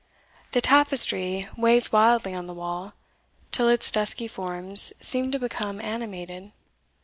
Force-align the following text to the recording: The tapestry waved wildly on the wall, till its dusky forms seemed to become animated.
The 0.53 0.61
tapestry 0.61 1.47
waved 1.55 1.91
wildly 1.93 2.33
on 2.33 2.47
the 2.47 2.55
wall, 2.55 2.93
till 3.51 3.69
its 3.69 3.91
dusky 3.91 4.27
forms 4.27 4.93
seemed 4.99 5.31
to 5.33 5.37
become 5.39 5.79
animated. 5.79 6.53